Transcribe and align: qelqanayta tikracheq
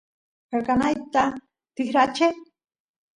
qelqanayta 0.49 1.23
tikracheq 1.75 2.37